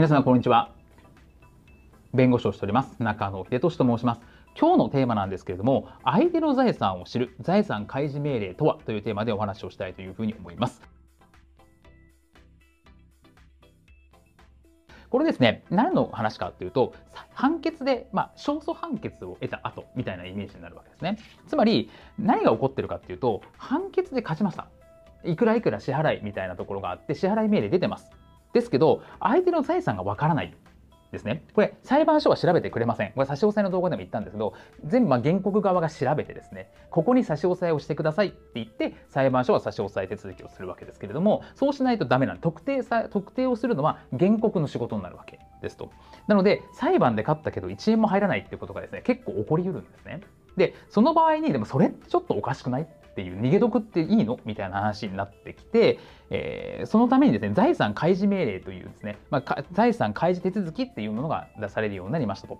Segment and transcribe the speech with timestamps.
[0.00, 0.72] 皆さんこんにちは
[2.14, 4.22] 弁護士をしております中野秀俊と申します
[4.58, 10.80] 今日のテーマなんですけれども相手の財産を知る財産開示命令とはというテーマでお話をしたいというふうに思います
[15.10, 16.94] これですね、何の話かというと、
[17.34, 21.18] 判決で、まあ、勝訴判決を得た後みたいなイメージになるわけですね。
[21.48, 24.68] つまり、何が起こってるかっていうと、判決で勝ちました。
[25.24, 28.12] いくらいくら支払いみたいなところがあって、支払い命令出てます。
[28.52, 30.54] ですけど、相手の財産がわからない。
[31.10, 31.42] ですね。
[31.54, 33.12] これ、裁判所は調べてくれません。
[33.12, 34.54] これ、差し押さえの動画でも言ったんですけど、
[34.84, 42.38] 全部、ま原告側が調べてですね、ここに差し押さえをしてくださいって言って、裁判所は差し押さえ手続きをするわけですけれども、そうしないとダメなの。
[42.38, 45.90] 特定さ、特定をするのは原告の仕事になるわけですと。
[46.28, 50.20] なので、裁判で勝ったけど1円も入らないっていうことがですね、結構起こりうるんですね。
[50.56, 54.38] で、その場合に、でもそれちょっとおかしくないっていう逃げ得っていいの？
[54.44, 55.98] みたいな話になってきて、
[56.30, 62.58] えー、そのためにですね財産開示命令というですね、まあ、財産開示手続きっていうものが出されるようになりましたと。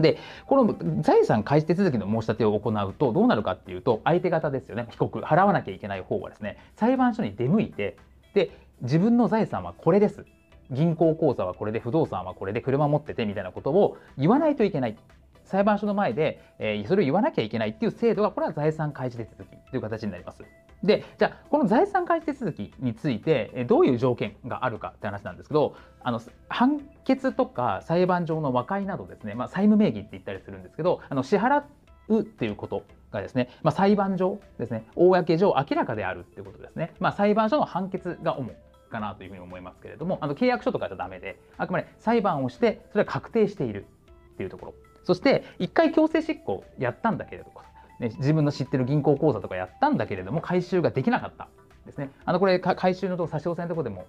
[0.00, 7.96] で、この財産開示手続きの申し立てを行うとどうなるかっていうと相手方ですよね被告払わなきゃいけない方はですね裁判所に出向いて
[8.34, 8.50] で
[8.82, 10.24] 自分の財産はこれです。
[10.70, 14.96] 銀行口座はこれで不動産はこれで車持っててみたいなことを言わないといけない。
[15.44, 20.42] 裁判所の前で、えー、それを言わなきゃいけないっていう制度がこれは財産開示手続きという形になります。
[20.82, 31.62] で、じゃあ、この財産開示手続きについて、どういう条件があるかって話なんですけど、あの判決とか裁判上の和解などですね、まあ、債務名義って言ったりするんですけど、あの支払
[32.08, 36.92] うっていうことがですね、まあ、裁判上ですね、公上明らかであるっていうことですね。
[37.00, 38.50] まあ、裁判所の判決が主
[38.90, 43.86] かなというふうに思いますけれども、あの契約書とかじゃダメで、あくまで裁判をして、それは確定している
[44.34, 44.74] っていうところ。
[45.04, 47.62] そして、一回強制執行やったんだけれども、
[48.00, 51.48] ね、自分の知ってる銀行口座とかやったんだけれども、回収ができなかった。
[51.86, 52.10] ですね。
[52.24, 54.06] あの、これ、回収のとこ、差し押さえのところでも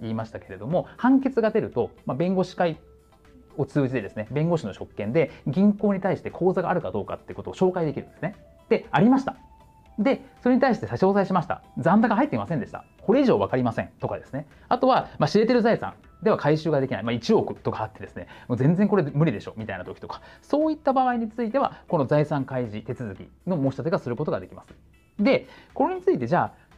[0.00, 2.78] 言いましたけれども、判決が出ると、まあ、弁護士会
[3.56, 8.34] を通じてですね、弁護士の職権で銀行に対して口座があるかどうかってことを紹介できるんですね。
[8.68, 9.36] で、ありました。
[9.98, 11.62] で、それに対して差し押さえしました。
[11.76, 12.84] 残高入っていませんでした。
[13.02, 13.88] これ以上分かりません。
[14.00, 14.46] とかですね。
[14.68, 17.02] あとは、まあ、知れてる財産では回収ができない。
[17.02, 19.54] まあ、1億とかあってですね、もう全然これ無理でしょ。
[19.56, 24.74] みたいな時とか、そういった場合については、この財産開示手続きの申し立てがすることができます。
[25.18, 26.68] で、これについてじゃあ、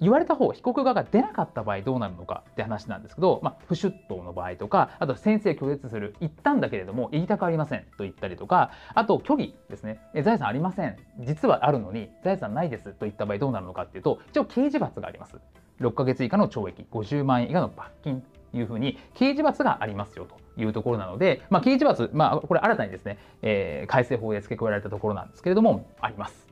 [0.00, 15.36] 言われた方、被告側が出なかった場合どうなるのかって話なんですけど、まあ、不出頭の場合とか、あと先生拒絶する、言ったんだけれども言いたくありませんと言ったりとか、あと虚偽ですね、財産ありません、実はあるのに財産ないですといった場合どうなるのかっていうと、一応刑事罰があります。
[15.80, 18.22] 6ヶ月以下の懲役、50万円以下の罰金
[18.54, 26.50] いうふうに刑事罰がありますよというところなので、まあ、刑事罰、まあ、これ新たにですね、えー、改正法で付け加えられたところなんですけれども、あります。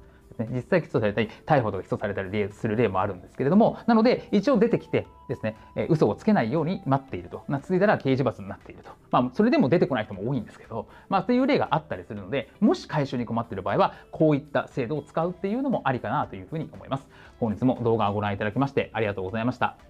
[0.50, 7.42] 実際起訴されたり、逮捕とか起訴されたりする例もあるんですけれども、なので、一応出てきてですね、えー、嘘をつけないように待っていると。
[7.62, 8.90] 続いたら刑事罰になっていると。
[9.10, 17.08] まあ、それでも出てこない人も多いんですけど、まあ、という例があったりするので、もし回収に困っている場合は、こういった制度を使うっていうのもありかなというふうに思います。
[17.40, 19.87] 本日も動画をご覧いただきましてありがとうございました。